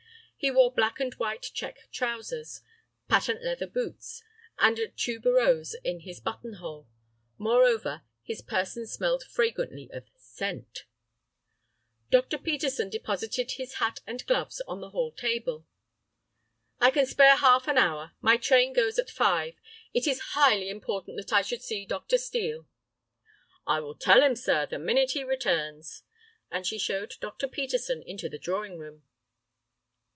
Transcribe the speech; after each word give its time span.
He 0.43 0.49
wore 0.49 0.73
black 0.73 0.99
and 0.99 1.13
white 1.17 1.43
check 1.53 1.77
trousers, 1.91 2.61
patent 3.07 3.43
leather 3.43 3.67
boots, 3.67 4.23
and 4.57 4.79
a 4.79 4.87
tuberose 4.87 5.75
in 5.83 5.99
his 5.99 6.19
button 6.19 6.53
hole. 6.53 6.87
Moreover, 7.37 8.01
his 8.23 8.41
person 8.41 8.87
smelled 8.87 9.23
fragrantly 9.23 9.87
of 9.93 10.09
scent. 10.17 10.85
Dr. 12.09 12.39
Peterson 12.39 12.89
deposited 12.89 13.51
his 13.51 13.75
hat 13.75 13.99
and 14.07 14.25
gloves 14.25 14.61
on 14.67 14.81
the 14.81 14.89
hall 14.89 15.11
table. 15.11 15.67
"I 16.79 16.89
can 16.89 17.05
spare 17.05 17.35
half 17.35 17.67
an 17.67 17.77
hour. 17.77 18.13
My 18.19 18.37
train 18.37 18.73
goes 18.73 18.97
at 18.97 19.11
five. 19.11 19.53
It 19.93 20.07
is 20.07 20.19
highly 20.33 20.69
important 20.71 21.17
that 21.17 21.31
I 21.31 21.43
should 21.43 21.61
see 21.61 21.85
Dr. 21.85 22.17
Steel." 22.17 22.67
"I 23.67 23.79
will 23.79 23.93
tell 23.95 24.23
him, 24.23 24.35
sir, 24.35 24.65
the 24.65 24.79
minute 24.79 25.11
he 25.11 25.23
returns," 25.23 26.01
and 26.49 26.65
she 26.65 26.79
showed 26.79 27.13
Dr. 27.21 27.47
Peterson 27.47 28.01
into 28.01 28.27
the 28.27 28.39
drawing 28.39 28.79
room. 28.79 29.03